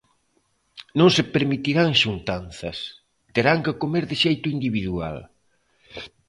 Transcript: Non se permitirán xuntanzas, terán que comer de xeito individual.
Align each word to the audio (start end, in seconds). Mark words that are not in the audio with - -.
Non 0.99 1.09
se 1.15 1.23
permitirán 1.33 1.89
xuntanzas, 2.01 2.77
terán 3.35 3.57
que 3.65 3.77
comer 3.81 4.03
de 4.11 4.15
xeito 4.23 4.47
individual. 4.55 5.17